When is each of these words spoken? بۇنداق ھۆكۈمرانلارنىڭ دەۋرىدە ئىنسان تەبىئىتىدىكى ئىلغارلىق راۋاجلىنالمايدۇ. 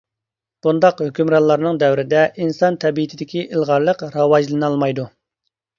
بۇنداق 0.67 1.03
ھۆكۈمرانلارنىڭ 1.05 1.77
دەۋرىدە 1.83 2.23
ئىنسان 2.45 2.81
تەبىئىتىدىكى 2.85 3.47
ئىلغارلىق 3.47 4.05
راۋاجلىنالمايدۇ. 4.19 5.11